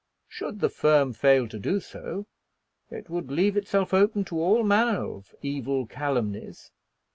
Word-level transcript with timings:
Should 0.27 0.61
the 0.61 0.69
firm 0.69 1.13
fail 1.13 1.47
to 1.47 1.59
do 1.59 1.79
so, 1.79 2.25
it 2.89 3.07
would 3.07 3.29
leave 3.29 3.55
itself 3.55 3.93
open 3.93 4.25
to 4.25 4.41
all 4.41 4.63
manner 4.63 5.05
of 5.05 5.35
evil 5.43 5.85
calumnies. 5.85 6.71